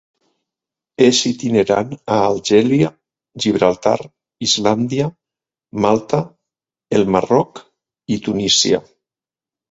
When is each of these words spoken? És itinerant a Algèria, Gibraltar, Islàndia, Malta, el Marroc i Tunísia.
És 1.07 1.17
itinerant 1.31 1.91
a 2.13 2.15
Algèria, 2.29 2.87
Gibraltar, 3.43 3.97
Islàndia, 4.47 5.09
Malta, 5.85 6.23
el 7.01 7.05
Marroc 7.17 7.61
i 8.17 8.19
Tunísia. 8.29 8.81